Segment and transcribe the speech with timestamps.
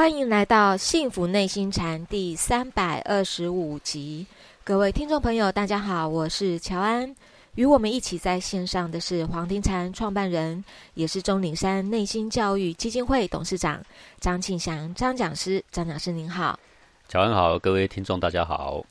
[0.00, 4.26] 欢迎来到《幸福内心禅》第三百二十五集，
[4.64, 7.14] 各位听众朋友，大家好，我是乔安。
[7.56, 10.64] 与我们一起在线上的是黄庭禅创办人，
[10.94, 13.78] 也是钟岭山内心教育基金会董事长
[14.18, 15.62] 张庆祥张讲师。
[15.70, 16.58] 张讲师您好，
[17.06, 18.82] 乔安好，各位听众大家好。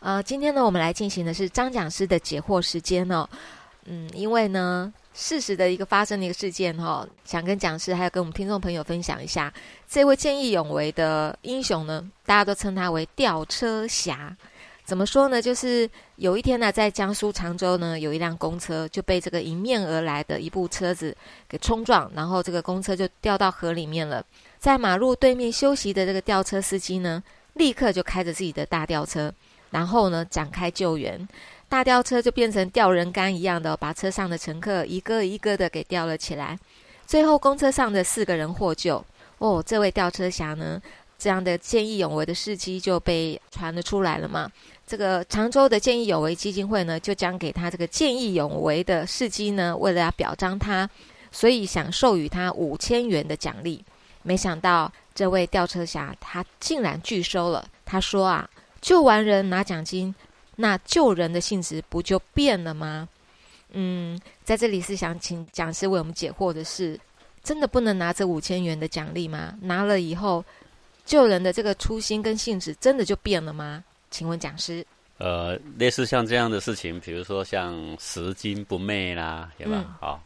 [0.00, 3.24] 呃，今天呢，我们来进行的是张讲师的解惑时间哦。
[3.84, 4.92] 嗯，因为呢。
[5.18, 9.50] 事实的一个发生的一个事件哈，想跟讲师还有跟我们听众朋友分享一下。
[9.88, 14.36] 这位见义勇为的英雄呢，大家都称他为吊车侠。
[14.84, 15.40] 怎么说呢？
[15.40, 21.16] 就是有一天呢，在江苏常州呢，有一辆公车就被这个迎面而来的一部车子
[21.48, 24.22] 给冲撞，然后这个公车就掉到河里面了。
[24.58, 27.22] 在马路对面休息的这个吊车司机呢，
[27.54, 29.32] 立刻就开着自己的大吊车，
[29.70, 31.26] 然后呢展开救援。
[31.68, 36.56] 大吊车就变成吊人杆一样的，把车上的乘客一个一个的给吊了起来。
[37.06, 39.04] 最后，公车上的四个人获救。
[39.38, 40.80] 哦，这位吊车侠呢，
[41.18, 44.50] 这样的见义勇为的事迹就被传了出来了嘛？
[44.86, 50.88] 这个常州的见义勇为基金会呢，就将给他这个见义勇为的事迹呢，为了要表彰他，
[51.32, 53.84] 所以想授予他五千元的奖励。
[54.22, 57.68] 没想到，这位吊车侠他竟然拒收了。
[57.84, 58.48] 他说啊，
[58.80, 60.14] 救完人拿奖金。
[60.56, 63.08] 那救人的性质不就变了吗？
[63.72, 66.98] 嗯，在这里是想请讲师为我们解惑的是，
[67.42, 69.54] 真的不能拿这五千元的奖励吗？
[69.60, 70.42] 拿了以后，
[71.04, 73.84] 救人的这个初心跟性质真的就变了吗？
[74.10, 74.86] 请问讲师。
[75.18, 79.98] 呃，类似像这样的事情，比如说像拾金不昧啦，对吧？
[80.00, 80.20] 啊，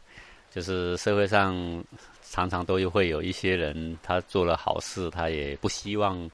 [0.53, 1.83] 就是社会上
[2.28, 6.31] 常常都会有一些人，他做了好事，他也不希望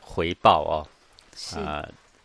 [0.00, 0.86] 回报哦。
[1.34, 1.56] 是。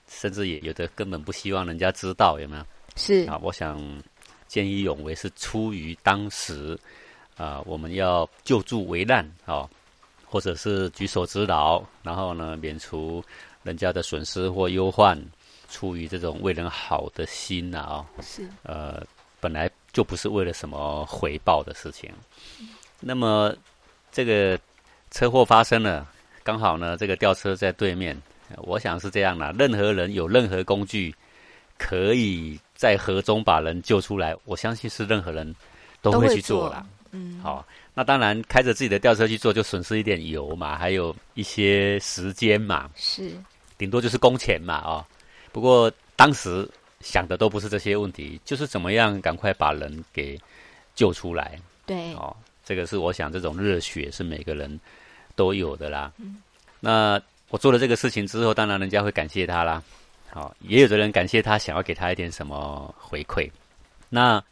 [0.08, 2.66] 甚至也有的根本不希望人家知道，有没有？
[2.96, 3.82] 是啊，我想
[4.48, 6.78] 见义勇为是出于当时
[7.36, 9.68] 啊，我们要救助危难啊，
[10.26, 13.24] 或者是举手之劳，然后呢免除
[13.64, 15.22] 人家的损失或忧患，
[15.70, 18.06] 出于这种为人好的心呐啊。
[18.22, 19.06] 是呃，
[19.42, 22.10] 本来就不是为了什么回报的事情。
[23.02, 23.54] 那么
[24.12, 24.58] 这个
[25.12, 26.08] 车祸发生了，
[26.44, 28.16] 刚好呢，这个吊车在对面。
[28.58, 31.14] 我想是这样啦，任何人有任何工具，
[31.78, 35.56] 可以在河中把人救出来，我相信是任何人
[36.02, 36.86] 都会去做了。
[37.12, 43.32] 嗯，好，那当然开着自己的吊车去做，就损失一点油嘛，还有一些时间嘛，是，
[43.78, 45.06] 顶多就是工钱嘛，哦。
[45.52, 46.70] 不过当时
[47.00, 50.40] 想的都不是这些问题，就是怎么样赶快把人给
[50.94, 51.60] 救出来。
[51.86, 54.80] 对，哦，这个是我想这种热血是每个人
[55.36, 56.12] 都有的啦。
[56.18, 56.42] 嗯，
[56.80, 57.22] 那。
[57.50, 59.82] 我做了这个事情之后，当然人家会感谢他啦。
[60.32, 63.50] 好，也有的人感谢他，想要给他一点什么回馈。
[64.10, 64.44] 那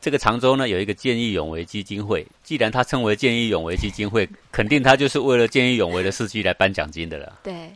[0.00, 2.24] 这个常州呢，有一个见义勇为基金会。
[2.44, 7.40] 既然他称为见义勇为基金会，肯定他就是为了见义勇为的事迹来颁奖金的了。
[7.42, 7.68] 对。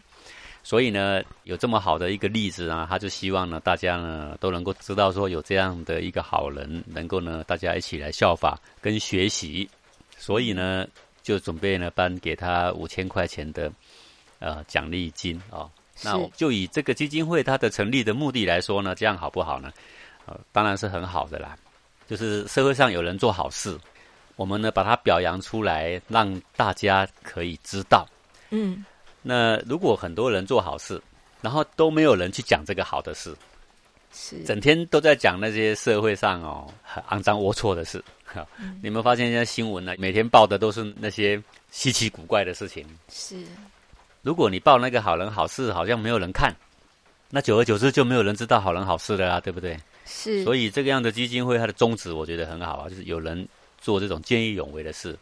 [0.63, 9.69] 所以呢，有这么好的一个例子啊，他就希望呢，大家呢都能够知道说有这样的一个好人，能够呢大家一起来效法跟学习。
[10.19, 10.87] 所以呢，
[11.23, 13.71] 就准备呢颁给他五千块钱的。
[14.39, 15.71] 呃，奖励金哦，
[16.03, 19.73] 那就以这个基金会它的成立的目的来说呢，这样好不好呢？
[20.27, 21.57] 呃，当然是很好的啦。
[22.09, 23.77] 就是社会上有人做好事，
[24.37, 28.07] 我们呢把它表扬出来，让大家可以知道。
[28.51, 28.85] 嗯，
[29.23, 31.03] 那如果很多人做好事，
[31.41, 33.35] 然后都没有人去讲这个好的事，
[34.13, 38.01] 是整天都在讲那些社会上哦很肮脏龌龊的事。
[38.25, 38.47] 哈
[38.81, 41.43] 你们发现现在新闻呢，每天报的都是那些
[41.73, 42.87] 稀奇古怪的事情。
[43.09, 43.45] 是。
[44.27, 46.53] 如果你报那个好人好事，好像没有人看，
[47.31, 49.79] 那久而久之就没有人知道好人好事了啦，对不对？
[50.05, 50.43] 是。
[50.43, 53.47] 所以这个样的基金会，它的宗旨我觉得很好啊，就是有人
[53.81, 55.17] 做这种见义勇为的事，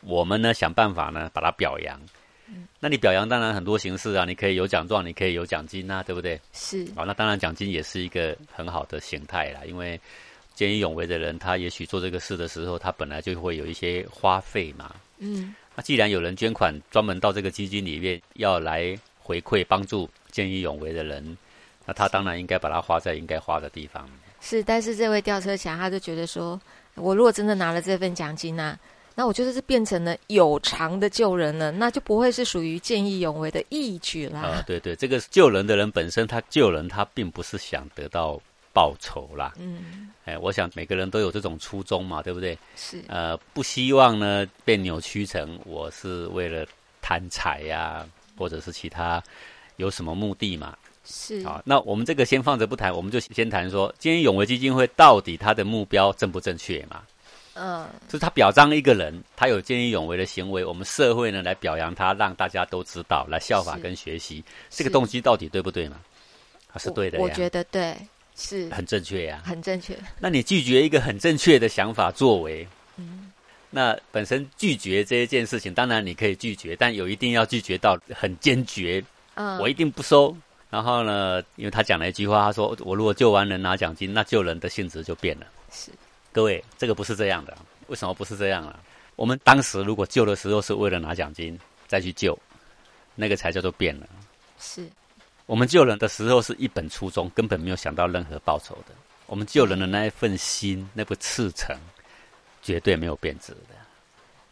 [0.00, 2.00] 我们呢想办法呢把它表扬。
[2.48, 2.66] 嗯。
[2.80, 6.40] 那你表扬当然很多形式啊，你可以有奖状，你可以有奖金啊，对不对？
[6.54, 6.82] 是。
[6.96, 10.00] 啊，那当然奖金也是一个很好的形态啦，因为
[10.54, 14.94] 见义勇为的人，他也许做这个事的时候，他本来就会有一些花费嘛。
[15.18, 15.54] 嗯。
[15.76, 21.36] 那既然有人捐款，专门到这个基金里面要来回馈帮助见义勇为的人，
[21.84, 24.08] 那他当然应该把它花在应该花的地方。
[24.40, 26.58] 是，但是这位吊车侠他就觉得说，
[26.94, 28.78] 我如果真的拿了这份奖金呢，
[29.14, 34.40] 那我就是变成了有偿的救人了，那就不会是属于见义勇为的义举啦。
[34.40, 38.40] 啊，对对，这个救人的人本身他救人，他并不是想得到。
[38.76, 42.58] 报仇啦，嗯，哎，我想每个人都有这种初衷嘛，对不对？
[42.76, 46.66] 是，呃，不希望呢被扭曲成我是为了
[47.00, 48.06] 贪财呀，
[48.36, 49.22] 或者是其他
[49.76, 50.76] 有什么目的嘛？
[51.06, 57.02] 是，好，那我们这个先放着不谈，我们就先谈说，见义勇为基金会到底它的目标正不正确嘛？
[57.54, 65.96] 嗯，就是他表彰一个人，他有见义勇为的行为，我们社会呢来表扬他，让大家都知道，来效法跟学习，是这个动机到底对不对嘛？
[66.70, 67.96] 啊，是对的呀，我我觉得对，
[68.36, 69.42] 是很正确呀。
[69.44, 69.96] 很正确。
[70.20, 73.32] 那你拒绝一个很正确的想法作为，嗯，
[73.70, 79.02] 那本身拒绝这一件事情，当然你可以拒绝，但有一定要拒绝到很坚决，
[79.34, 80.36] 嗯，我一定不收。
[80.68, 85.90] 然后呢，因为他讲了一句话，他说：“我如果救完人拿奖金，那救人的性质就变了。”是
[86.32, 87.56] 各位，这个不是这样的。
[87.86, 88.78] 为什么不是这样啊？
[89.14, 92.38] 我们当时如果救的时候是为了拿奖金再去救，
[93.14, 94.06] 那个才叫做变了。
[94.58, 94.86] 是，
[95.46, 98.94] 我们救人的时候是一本初衷，根本没有想到任何报酬的。
[99.26, 101.76] 我们救人的那一份心，那个赤诚，
[102.62, 103.74] 绝对没有变质的。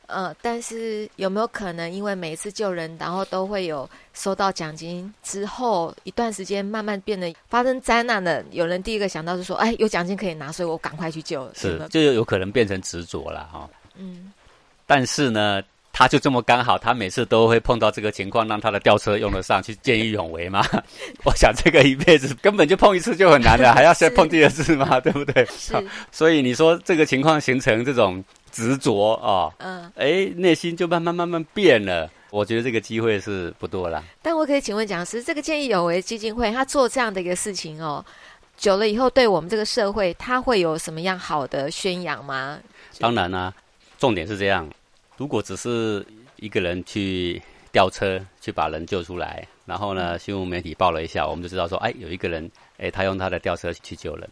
[0.06, 11.50] 呃，但是有没有可能，因为每一次救人，然后都会有收到奖金之后，一段时间慢慢变得发生灾难的，有人第一个想到是说，哎，有奖金可以拿，所以我赶快去救。
[11.54, 13.68] 是，就有可能变成执着了哈。
[13.96, 14.32] 嗯，
[14.86, 15.62] 但是呢，
[15.96, 20.60] 他就这么刚好，他每次都会碰到这个情况，让他的吊车用得上去，见义勇为嘛。
[21.24, 25.46] 我想这个一辈子根本就碰一次就很难了， 还要再碰第二次嘛，对不对？
[25.46, 25.72] 是，
[26.10, 32.10] 所以你说这个情况形成这种执着啊，嗯，哎，内心就慢慢慢慢变了。
[32.30, 34.02] 我觉得这个机会是不多了。
[34.20, 38.04] 但我可以请问讲师，这个见义勇为基金会，他做这样的一个事情哦，
[38.56, 42.58] 久了以后，对我们这个社会，他会有什么样好的宣扬吗？
[42.98, 43.54] 当然啦、
[43.98, 44.68] 重点是这样：
[45.16, 46.04] 如果只是
[46.36, 47.40] 一个人去
[47.72, 54.28] 吊车去把人救出来，然后呢，新闻媒体报了一下，我们就知道说，哎，有一个人，哎，他用他的吊车去救人。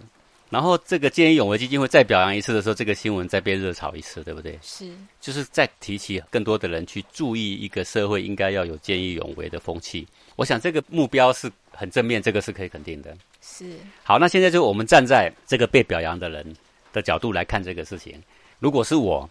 [0.50, 4.58] 然后这个见义勇为基金会再表扬一次的时候，这个新闻再被热炒一次，对不对？
[4.60, 10.06] 是，就是再提起更多的人去注意一个社会应该要有见义勇为的风气。
[10.36, 13.16] 我想这个目标是很正面，这个是可以肯定的。
[13.40, 13.64] 是，
[14.04, 16.44] 好，那现在就我们站在这个被表扬的人
[16.92, 18.22] 的角度来看这个事情。
[18.58, 19.28] 如果是我，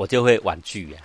[0.00, 0.98] 我就会婉拒呀、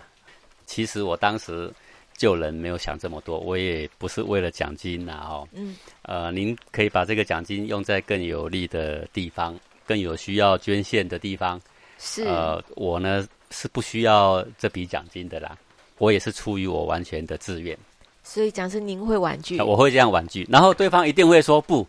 [0.65, 1.69] 其实我当时
[2.15, 5.45] 救人没有想这么多，我也不是为了奖金呐、哦。
[5.51, 9.53] 嗯，呃，您可以把这个奖金用在更有利的地方，
[9.85, 11.59] 更有需要捐献的地方。
[11.99, 15.57] 是，呃，我呢是不需要这笔奖金的啦，
[15.97, 17.77] 我也是出于我完全的自愿。
[18.23, 21.85] 所以讲师您会婉拒，我会这样婉拒，然后对方一定会说不，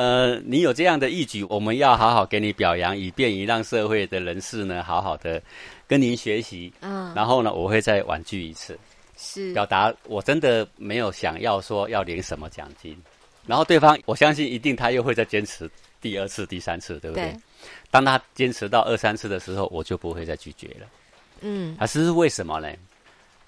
[0.00, 5.42] 呃，你有这样的义举，我们要好好给你表扬，以便于让社会的人士呢好好的
[5.86, 6.72] 跟您学习。
[6.80, 8.78] 嗯，然后呢，我会再婉拒一次，
[9.18, 12.96] 是，表达我真的没有想要说要领什么奖金。
[13.44, 15.70] 然后对方，我相信一定他又会再坚持
[16.00, 17.26] 第二次、第三次，对不对？
[17.26, 17.36] 对，
[17.90, 20.86] 当他坚持到二三次的时候，我就不会再拒绝了。
[21.42, 22.72] 嗯，啊，这是为什么呢？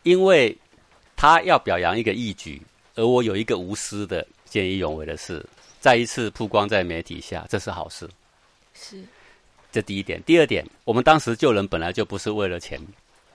[0.02, 0.54] 因为
[1.16, 2.60] 他要表扬一个义举，
[2.94, 5.42] 而我有一个无私的见义勇为的事，
[5.82, 8.08] 再一次曝光在媒体下，这是好事。
[8.72, 9.02] 是，
[9.72, 10.22] 这第一点。
[10.22, 12.80] 第二点，我们当时救人本来就不是为了钱，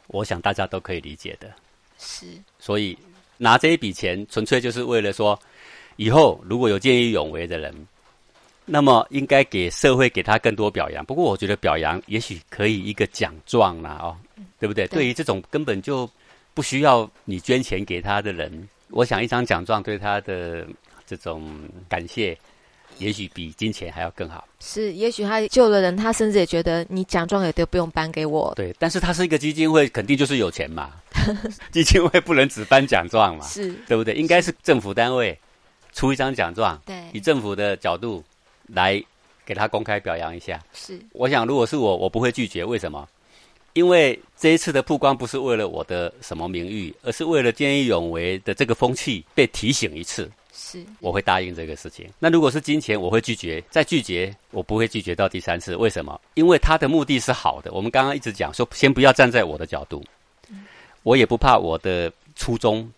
[0.08, 1.52] 我想大家都可以理解的。
[2.00, 2.26] 是，
[2.58, 2.98] 所以
[3.36, 5.38] 拿这一笔钱，纯粹就是为了说，
[5.98, 7.76] 以后如果有见义勇为的人，
[8.64, 11.04] 那么应该给社会给他更多表扬。
[11.04, 14.16] 不过我觉得表扬也许可以一个奖状啦，哦，
[14.58, 14.88] 对不对？
[14.88, 16.10] 对对于这种根本就
[16.54, 20.66] 不需要你捐钱给他的人，我想一张奖状对他的
[21.08, 21.50] 这种
[21.88, 22.38] 感谢，
[22.98, 24.48] 也许比金钱还要更好。
[24.60, 30.92] 是，也许他救了人，他甚至也觉得你奖状也都不用颁给我，对，但是他是一个基金会，肯定就是有钱嘛。
[31.72, 34.14] 基金会不能只颁奖状嘛，是，对不对？
[34.14, 35.38] 应该是政府单位
[35.94, 36.80] 出一张奖状，
[37.14, 38.24] 以，政府的角度
[38.68, 39.02] 来
[39.46, 40.62] 给他公开表扬一下。
[40.74, 42.64] 是，我想，如果是我，我不会拒绝。
[42.64, 43.08] 为什么？
[43.74, 50.28] 因为这一次的曝光不是为了我的什么名誉，而是为了见义勇为的这个风气被提醒一次，
[50.60, 52.10] 是，我会答应这个事情。
[52.18, 53.64] 那如果是金钱，我会拒绝。
[53.70, 55.76] 再拒绝，我不会拒绝到第三次。
[55.76, 56.20] 为什么？
[56.34, 57.72] 因为他的目的是好的。
[57.72, 60.04] 我们刚刚一直讲说，先不要站在我的角度，
[61.04, 62.92] 我也不怕我的初衷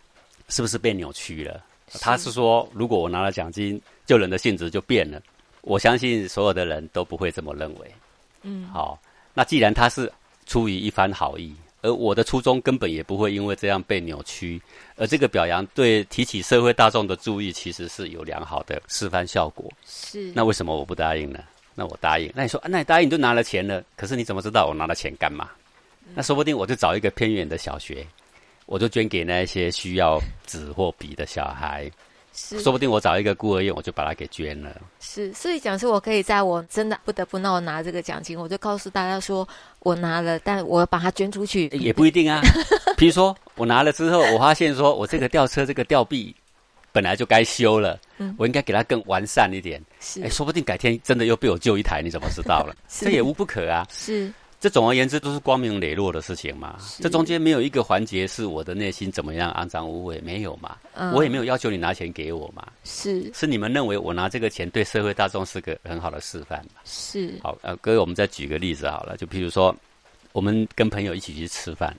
[0.47, 1.61] 是不是被扭曲了。
[1.99, 5.21] 他是说，如果我拿了奖金，救人的性质就变了。
[5.61, 7.91] 我相信所有的人都不会这么认为。
[8.43, 8.97] 嗯，好，
[9.33, 10.09] 那既然他是
[10.45, 14.61] 出于一番好意，而我的初衷根本也不会因为这样被扭曲，
[14.97, 19.71] 而这个表扬对提起社会大众的注意，其实是有良好的示范效果。
[19.85, 21.39] 是，那为什么我不答应呢？
[21.75, 25.49] 那我答应，那你说，啊、那你答应你就拿了钱了，可是你怎么知道我拿了钱干嘛？
[26.13, 28.05] 那说不定我就找一个偏远的小学，
[28.65, 31.91] 我就捐给那些需要纸或笔的小孩，是，
[32.61, 34.69] 说不定我找一个孤儿院，我就把它给捐了。
[34.99, 39.47] 是，所以讲是，我可以在我真的不得不那我拿这个奖金，我就告诉大家说
[39.79, 42.41] 我拿了，但我把它捐出去，也不一定啊。
[42.97, 46.35] 比如说，我拿了之后，我发现说我这个吊车这个吊臂
[46.91, 49.81] 本来就该修了，嗯我应该给它更完善一点。
[49.99, 52.75] 是哎，说不定改天真的又被我救一台，你怎么知道了？
[52.89, 53.85] 是这也无不可啊。
[53.91, 56.77] 是这总而言之都是光明磊落的事情嘛。
[56.99, 60.77] 这中间没有一个环节是我的内心怎么样肮脏污秽，没有嘛。
[61.13, 62.67] 我也没有要求你拿钱给我嘛。
[62.83, 66.81] 是是你们认为我拿这个钱对社会大众是个很好的示范嘛？
[66.83, 69.73] 是好呃，各位我们再举个例子好了，就譬如说
[70.33, 71.95] 我们跟朋友一起去吃饭，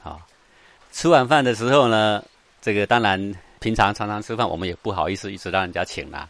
[0.00, 0.20] 好，
[0.92, 2.24] 吃完饭的时候呢，
[2.62, 6.26] 这个当然平常常常吃饭，我们也不好意思一直让人家请啦。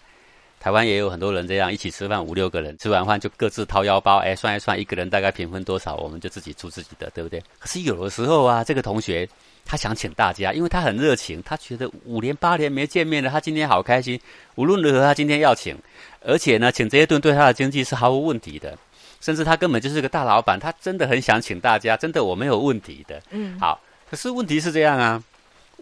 [0.62, 7.42] 台湾也有很多人这样一起吃饭，五六个人吃完饭就各自掏腰包，哎，算一算，一个人大概平分多少，我们就自己出自己的，对不对？
[7.58, 9.28] 可是有的时候啊，这个同学
[9.64, 14.20] 他想请大家，因为他很热情，他觉得五年八年没见面了，他今天好开心。
[14.54, 15.76] 无论如何，他今天要请，
[16.20, 18.78] 而且呢，请这些顿对他的经济是毫无问题的，
[19.20, 23.20] 甚至他根本就是个大老板，他真的很想请大家，真的我没有问题的。
[23.30, 25.20] 嗯，好，可是问题是这样啊。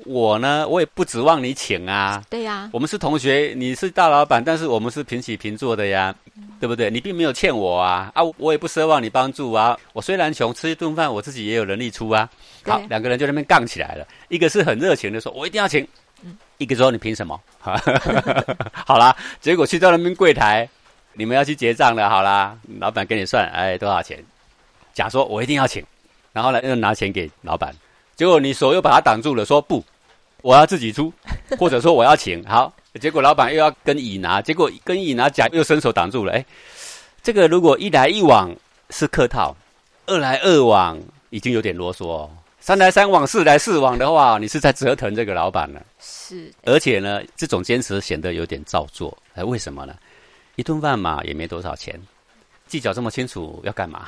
[0.06, 2.22] 我呢，我也不指望你请啊。
[2.30, 6.14] 对呀，我们是同学，你是大老板，但是我们是平起平坐的呀，
[6.58, 6.90] 对不对？
[6.90, 9.78] 你并没有欠我啊，啊，我也不奢望你帮助啊。
[9.92, 12.28] 我虽然穷，吃一顿饭我自己也有能力出啊。
[12.64, 15.86] 好，两个人就那边杠起来了，一个是很热情的说，我一定要请，
[16.58, 17.38] 一个说你凭什么？
[18.86, 20.68] 好啦，结果去到那边柜台，
[21.12, 24.18] 你们要去结账了，好啦，老板给你算，哎，多少钱？
[24.94, 25.84] 假说我一定要请，
[26.32, 27.74] 然后呢又拿钱给老板。
[28.20, 29.82] 结果你手又把它挡住了，说不，
[30.42, 31.10] 我要自己出，
[31.58, 32.44] 或者说我要请。
[32.44, 36.34] 好，结果老板又要跟乙拿，结果跟乙拿甲又伸手挡住了。
[36.34, 36.44] 哎，
[37.22, 38.54] 这个如果一来一往
[38.90, 39.56] 是客套，
[40.04, 41.00] 二来二往
[41.30, 42.28] 已经有点啰嗦，
[42.60, 45.82] 三来三往四来四往的话，你是在折腾这个老板了。
[45.98, 49.16] 是，而且呢，这种坚持显得有点造作。
[49.34, 49.94] 哎，为什么呢？
[50.56, 51.98] 一顿饭嘛也没多少钱，
[52.66, 54.06] 计较这么清楚要干嘛？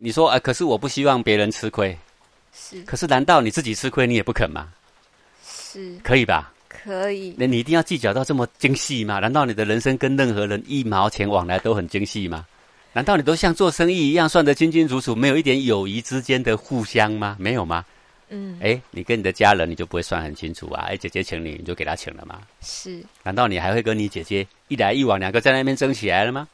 [0.00, 1.96] 你说，哎，可是我不希望别人吃亏。
[2.60, 4.68] 是，可是难道你自己吃亏你也不肯吗？
[5.42, 6.52] 是，可以吧？
[6.68, 7.34] 可以。
[7.38, 9.18] 那你一定要计较到这么精细吗？
[9.18, 12.46] 难道你的人生跟任何人一毛钱往来都很精细吗？
[12.92, 17.36] 难道你都像做生意一样算得清清楚楚，没有一点友谊之间的互相吗？
[17.38, 17.84] 没有吗？
[18.28, 18.58] 嗯。
[18.60, 20.86] 哎，你跟你的家人你就不会算很清楚啊？
[20.88, 22.40] 哎，姐姐请你，你就给她请了吗？
[22.60, 23.02] 是。
[23.22, 26.46] 难道你还会跟你姐姐一来一往，两个在那边争起来了吗？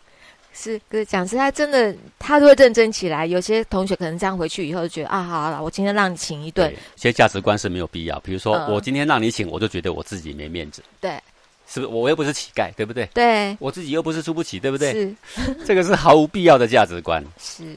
[0.58, 3.26] 是，可是讲师他真的，他都会认真起来。
[3.26, 6.75] 有些同学可能这样回去以后就觉得啊，好了，我今天让你请一顿。
[6.94, 8.18] 其实价值观是没有必要。
[8.20, 10.82] 比如说，我今天让你请，我就觉得我自己没面子。
[10.98, 11.20] 对，
[11.68, 11.92] 是不是？
[11.92, 13.04] 我又不是乞丐，对不对？
[13.12, 14.92] 对，我自己又不是出不起，对不对？
[14.92, 15.14] 是，
[15.66, 17.22] 这个是毫无必要的价值观。
[17.38, 17.76] 是，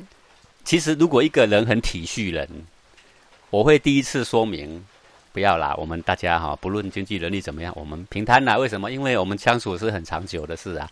[0.63, 2.48] 其实如果一个人很体恤人，
[3.50, 4.86] 我会第一次说明，
[5.33, 8.57] 不要啦，我们大家哈，不论经济能力怎么样，我们平摊啦。
[8.57, 8.89] 为什么？
[8.89, 10.89] 因为我们相处是很长久的事啊。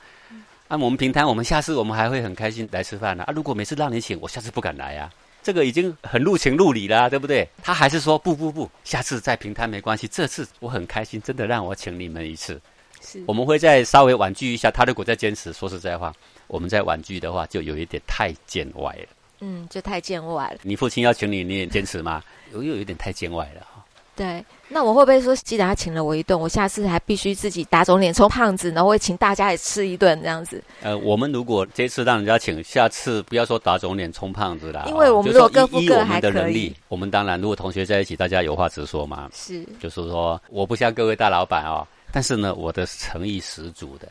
[0.68, 3.24] 啊，我们平摊，我们下次我们还会很开心来吃饭呢。
[3.24, 5.10] 啊，如果每次让你请，我下次不敢来呀。
[5.42, 7.48] 这个已经很入情入理了，对不对？
[7.64, 10.06] 他还是说不不不，下次再平摊没关系。
[10.10, 12.60] 这次我很开心，真的让我请你们一次。
[13.02, 14.70] 是，我们会再稍微婉拒一下。
[14.70, 16.14] 他如果再坚持，说实在话，
[16.48, 19.08] 我们再婉拒的话，就有一点太见外了。
[19.40, 20.60] 嗯，就太见外了。
[20.64, 22.22] 你父亲要请你，你也坚持吗？
[22.52, 23.77] 又又有点太见外了哈。
[24.18, 30.60] 对，那我会不会说，既然他请了我一顿，我下次还必须自己打肿脸充胖子，然后会请大家也吃一顿这样子？
[30.82, 36.76] 呃，我们如果这次让人家请，下次不要说打肿脸充胖子啦，因为我们如果各付各还可以。
[36.88, 39.30] 我们当然，如果同学在一起，大家有话直说嘛。
[39.36, 44.10] 是，就是说，我不像各位大老板哦，但是呢，我的诚意十足的。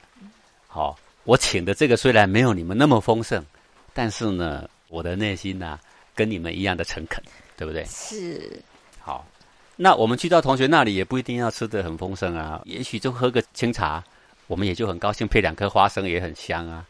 [0.68, 3.44] 好，我请的这个虽然没有你们那么丰盛，
[3.92, 5.80] 但是呢，我的内心呢，
[6.14, 7.20] 跟你们一样的诚恳，
[7.56, 7.84] 对不对？
[7.86, 8.62] 是。
[9.00, 9.26] 好。
[9.76, 14.02] 那我们去到同学那里也不一定要吃的很丰盛啊，也许就喝个清茶，
[14.46, 16.84] 我们也就很高兴，配两颗花生也很香啊，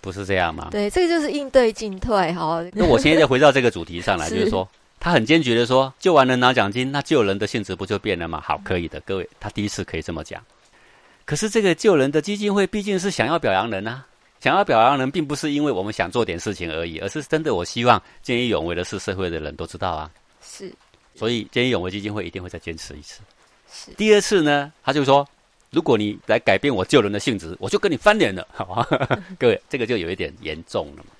[0.00, 0.68] 不是这样吗？
[0.72, 2.60] 对，这个就是应对进退哈。
[2.72, 4.68] 那我现在回到这个主题上来， 就是说，
[4.98, 8.42] 他很坚决的说，救完人拿奖金，那救人的性质不就变了吗？
[8.44, 10.42] 好，可以的，各位，他第一次可以这么讲。
[11.24, 14.04] 可是这个救人的基金会毕竟是想要表扬人啊，
[14.40, 20.10] 想要表扬人，并不是因为我们想做点事情而已，而是真的，我希望见义勇为的是社会的人都知道啊。
[20.44, 20.72] 是。
[21.14, 23.20] 所以，见义勇为基金会一定会再坚持一次。
[23.70, 25.26] 是第二次呢，他就说
[25.70, 28.86] ：“如果你来改变我救人的性质，我就跟你翻脸了。”好吧，
[29.38, 31.10] 各位，这个就有一点严重了嘛，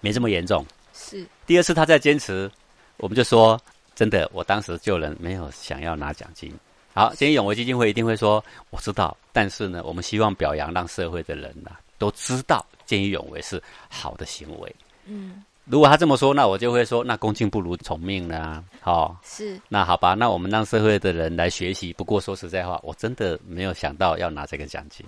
[0.00, 0.64] 没这么严重。
[0.94, 2.50] 是第二次他再坚持，
[2.96, 3.60] 我们就说
[3.94, 6.52] ：“真的，我当时救人没有想要拿奖金。”
[6.92, 14.74] 好，见义勇为基金会一定会说：“我知道，但是呢，我们希望表扬，让社会的人呐都知道见义勇为是好的行为。”
[15.06, 15.42] 嗯。
[15.70, 18.62] 如果他这么说，那我就会说，那恭敬不如从命了。
[18.80, 21.92] 好，是那好吧，那我们让社会的人来学习。
[21.92, 25.06] 不过说实在话，我真的没有想到要拿这个奖金。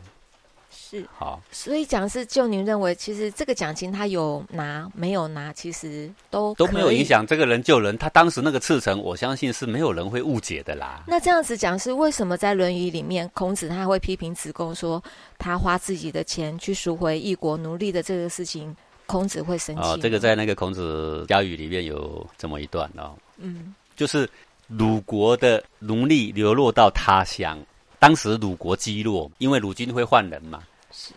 [0.71, 7.99] 是好，所以讲是就您认为，其实这个奖金他有拿没有拿，其实都都没有影响这个人救人。
[7.99, 11.03] 他当时那个赤诚，我相信是没有人会误解的啦。
[11.09, 15.03] 那这样子讲是为什么在《论语》里面，孔子他会批评子贡说
[15.39, 18.75] 他花自己的钱去赎回异国奴隶的这个事情？
[19.13, 19.83] 孔子会生气。
[19.83, 23.75] 哦，这个在那个孔子家语里面有这么一段哦，嗯。
[23.95, 24.27] 就是
[24.69, 27.59] 鲁国的奴隶流落到他乡，
[27.99, 31.13] 当时鲁国击落，因为鲁军会换人嘛，是。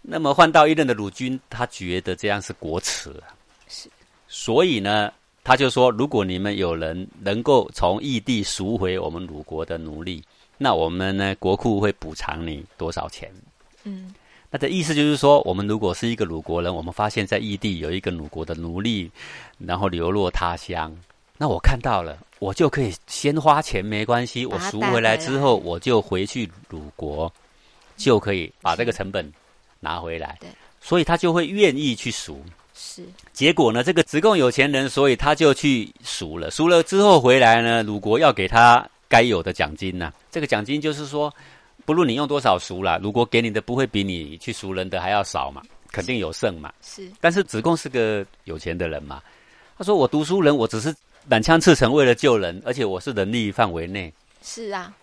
[0.00, 3.34] 那么换到一任的鲁军，他觉得这样是国耻啊，
[3.66, 3.90] 是，
[4.28, 10.22] 所以呢，他就说，如果你们有人能够从异地赎回我们鲁国的奴隶，
[10.56, 13.28] 那我们呢国库会补偿你多少钱？
[13.82, 14.14] 嗯
[14.50, 19.10] 那的意思就是说，我们如果是一个鲁国人，我们发现在异地有一个鲁国的奴隶，
[19.58, 20.92] 然后流落他乡，
[21.38, 27.32] 那我看到了，我就可以先花钱没关系，我赎回来之后，我就回去鲁国，
[27.96, 29.32] 就可以把这个成本
[29.78, 30.48] 拿回来对。
[30.80, 32.42] 所以他就会愿意去赎。
[32.74, 36.50] 是结果呢，这个子贡有钱人，所以他就去赎了。
[36.50, 41.32] 赎了之后回来呢，鲁国要给他该有的奖金呐、这个奖金就是说，
[41.84, 46.72] 不论你用多少赎啦，如果给你的不会比你去赎人的还要少嘛，肯定有剩嘛。
[46.82, 49.22] 是但是子贡是个有钱的人嘛，
[49.76, 50.94] 他说我读书人，我只是
[51.26, 54.94] 满腔赤诚为了救人，而且我是能力范围内，是啊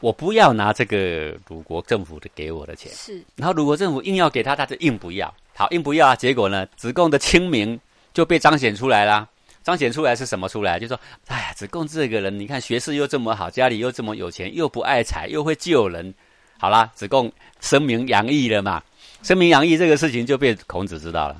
[0.00, 2.90] 我不要拿这个鲁国政府的给我的钱。
[2.94, 5.32] 是然后鲁国政府硬要给他，他就硬不要。
[5.54, 7.78] 好，硬不要啊，结果呢，子贡的清明
[8.14, 9.28] 就被彰显出来啦。
[9.62, 10.78] 彰显出来是什么出来？
[10.78, 16.14] 就说，哎呀，子贡这个人，你看学识又这么好，家里又这么有钱，又不爱财，又会救人。
[16.58, 18.82] 好啦，子贡声名扬义了嘛，
[19.22, 21.36] 声名扬义这个事情就被孔子知道了。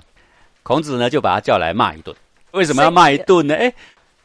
[0.63, 2.15] 孔子呢就把他叫来骂一顿。
[2.53, 3.55] 为什么要骂一顿呢？
[3.55, 3.73] 哎，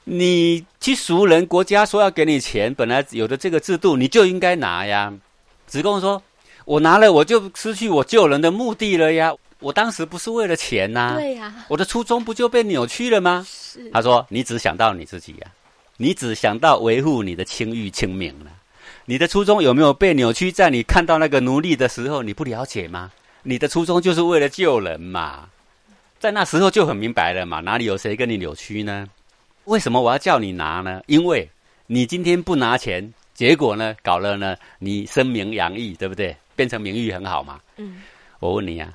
[0.04, 5.14] 你去赎人，国家说要给你钱，本来有的这个制度，你就应该拿呀。
[5.68, 6.22] 子贡说
[6.66, 9.34] ：“我拿了，我就失去我救人的目的了呀。
[9.60, 15.48] 我当时不是为了钱呐、对呀我的初衷不就被扭曲了吗？”是他说：“你只想到你自己呀、
[15.98, 18.52] 你只想到维护你的清誉清明了。
[19.06, 20.52] 你的初衷有没有被扭曲？
[20.52, 23.12] 在你看到那个奴隶的时候，你不了解吗？
[23.44, 25.48] 你的初衷就是为了救人嘛，
[26.20, 29.08] 在那时候就很明白了嘛，哪里有谁跟你扭曲呢？
[29.66, 31.02] 为什么我要叫你拿呢？
[31.06, 31.48] 因为
[31.88, 36.36] 你今天不拿钱，结果呢，搞了呢，你声名扬溢，对不对？
[36.56, 37.60] 变成名誉很好嘛。
[37.78, 38.02] 嗯
[38.40, 38.92] 我问你啊，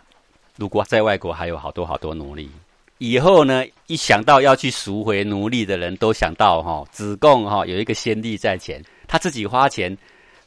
[0.60, 2.50] 如果在外国还有好多好多奴隶，
[2.98, 9.96] 以后呢，一想到要去赎回奴隶的人，都想到哈、子贡哈、有一个先例在前，他自己花钱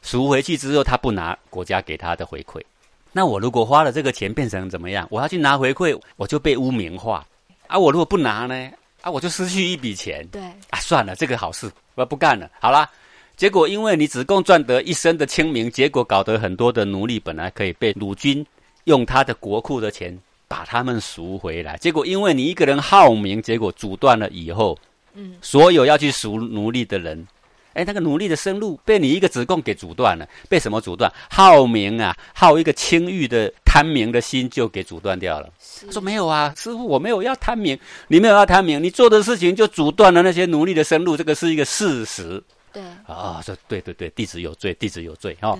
[0.02, 2.62] 赎回去之后，他不拿国家给他的回馈。
[3.10, 5.04] 那我如果花了这个钱变成怎么样？
[5.10, 7.26] 我要去拿回馈，我就被污名化
[7.66, 7.76] 啊！
[7.76, 8.70] 我如果不拿呢？
[9.00, 10.78] 啊，我就失去一笔钱对啊！
[10.78, 12.48] 算了，这个好事我不干了。
[12.60, 12.88] 好啦，
[13.36, 18.46] 结果因为你子贡赚得一身的清名，结果搞得很多的奴隶本来可以被鲁军
[18.84, 24.78] 用他的国库的钱把他们赎回来，结果因为你一个人好名，结果阻断了以后，
[25.14, 27.26] 嗯所有要去赎奴隶的人，
[27.72, 31.12] 哎，那个奴隶的生路被你一个子贡给阻断了，被什么阻断？
[31.28, 35.50] 好名啊，好一个清誉的贪名的心就给阻断掉了。
[35.86, 42.42] 他说没有啊，师傅，我没有要贪名，你没有要贪名，你做的事情就阻断了那些奴隶的生路，这个是一个事实
[42.72, 43.40] 对啊。
[43.42, 45.58] 说对对对，弟子有罪，弟子有罪哦，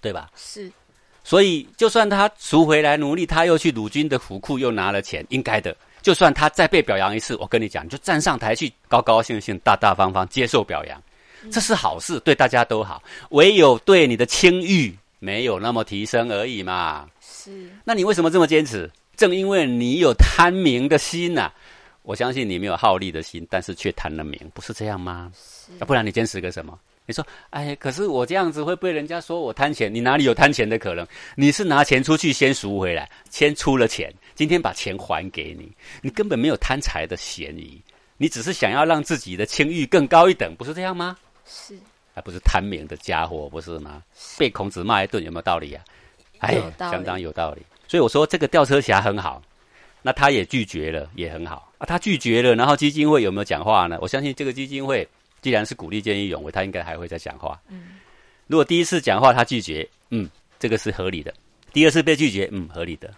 [0.00, 0.30] 对对吧？
[0.36, 0.70] 是
[1.28, 5.76] 所以，就算他赎回来奴隶，他又去鲁军的府库又拿了钱，应该的。
[6.00, 11.02] 就算他再被表扬一次，我跟你讲，你就站上台去，高高兴兴、大大方方接受表扬，
[11.52, 13.02] 这是好事，对大家都好。
[13.32, 17.06] 唯有对你的清誉没有那么提升而已嘛。
[17.20, 18.90] 是那你为什么这么坚持？
[19.14, 21.52] 正因为你有贪名的心呐、
[22.04, 25.30] 我相信你没有好利的心，但是却贪了名，不是这样吗？
[25.34, 26.78] 是啊，不然你坚持个什么？
[27.08, 31.06] 你说，哎，可是我这样子会被人家说我贪钱，你哪里有贪钱的可能？
[31.36, 37.80] 你是拿钱出去先赎回来，先出了钱，今天把钱还给你，你根本没有贪财的嫌疑，
[38.18, 41.16] 你只是想要让自己的清誉更高一等，不是这样吗？
[41.46, 41.74] 是
[42.14, 44.02] 还不是贪名的家伙，不是吗？
[44.36, 45.82] 被孔子骂一顿，有没有道理啊？
[46.40, 47.62] 哎相当有道理。
[47.88, 49.42] 所以我说这个吊车侠很好，
[50.02, 51.86] 那他也拒绝了，也很好啊。
[51.86, 53.96] 他拒绝了，然后基金会有没有讲话呢？
[54.02, 55.08] 我相信这个基金会
[55.40, 57.60] 既然是鼓励见义勇为，他应该还会再讲话。
[57.68, 57.96] 嗯
[58.46, 60.26] 如果第一次讲话他拒绝，嗯，
[60.58, 61.30] 这个是合理的；
[61.70, 63.10] 第二次被拒绝，嗯，合理的；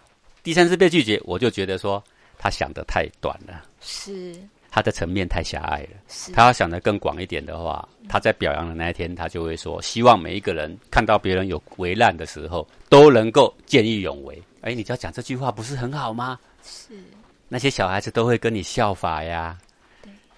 [0.42, 2.02] 第三次被拒绝，我就觉得说
[2.36, 4.34] 他想的太短了，是
[4.72, 5.90] 他的层面太狭隘了。
[6.08, 14.42] 是他要想的更广一点的话，他在表扬的那一天，他就会说：希望每一个人看到别人有危难的时候，都能够见义勇为。
[14.62, 16.40] 哎，你只要讲这句话，不是很好吗？
[16.64, 17.00] 是
[17.48, 19.69] 那些小孩子都会跟你效法呀对。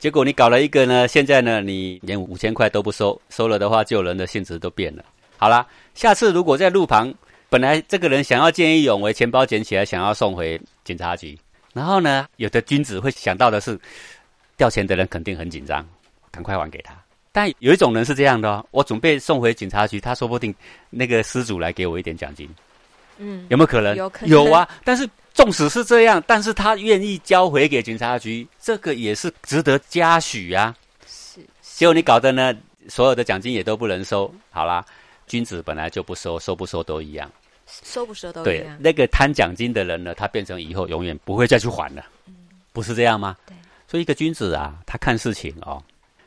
[0.03, 5.05] 结果你搞了一个呢，现在呢，你连五千块都不收，收了的话，救人的性质都变了。
[5.39, 7.15] 好啦，下次如果在路旁，
[7.49, 11.39] 本来这个人想要见义勇为，钱包捡起来想要送回警察局，
[11.73, 13.79] 然后呢，有的君子会想到的是，
[14.57, 15.87] 掉钱的人肯定很紧张，
[16.33, 16.93] 赶快还给他。
[17.31, 20.53] 但有一种人是这样的哦，我准备送回警察局，他说不定
[20.91, 22.53] 那个失主来给我一点奖金。
[23.23, 23.97] 嗯，有没有可能？
[23.97, 30.75] 有可能有啊，但是纵使是这样，但是他愿意交回给警察局，这个也是值得嘉许啊。
[31.07, 32.55] 是结果你搞的呢，
[32.89, 34.33] 所有的奖金也都不能收。
[34.51, 34.85] 好啦，
[35.27, 37.31] 君子本来就不收，收不收都一样。
[37.67, 42.05] 收不收都一对样，，那个贪奖金的人呢，他变成以后永远不会再去还了，
[42.73, 43.37] 不是这样吗？
[43.47, 43.55] 对。
[43.89, 45.83] 所以一个君子啊，他看事情哦，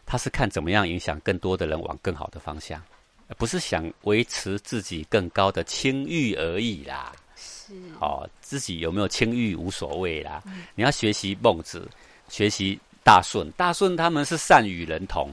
[0.05, 2.94] 他是看怎么样影响更多的人往更好的方向，而
[3.37, 7.11] 不是想维持自己更高的清誉而已啦。
[7.35, 10.41] 是哦，自己有没有清誉无所谓啦。
[10.75, 11.87] 你要学习孟子，
[12.29, 15.31] 学习大顺，大顺他们是善与人同，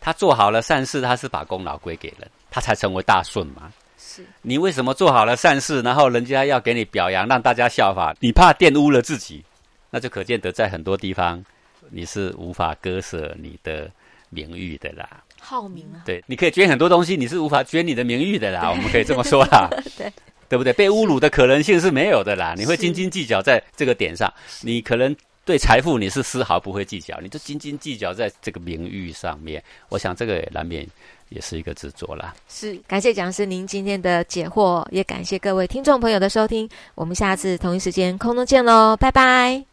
[0.00, 3.72] 他做好了善事，他是把功劳归给人，他才成为大顺嘛。
[3.96, 8.14] 是你为什么做好了善事，然后人家要给你表扬，让大家效法？
[8.20, 9.44] 你怕玷污了自己，
[9.90, 11.44] 那就可见得在很多地方
[11.90, 13.90] 你是无法割舍你的
[14.30, 15.22] 名誉的啦。
[15.40, 18.70] 好名啊，对，你可以捐很多东西，你是无法捐你的名誉的啦。
[18.70, 20.12] 我们可以这么说啦， 对
[20.48, 20.72] 对不对？
[20.72, 22.54] 被侮辱的可能性是没有的啦。
[22.56, 29.62] 你会斤斤计较在这个点上，你可能对财富你是丝毫不会计较，你就斤斤计较在这个名誉上面。
[29.88, 30.86] 我想这个也难免
[31.28, 32.34] 也是一个执着啦。
[32.48, 39.67] 是，感谢讲师您今天的解惑，也感谢各位听众朋友的收听，我们下次同一时间空中见喽，拜拜。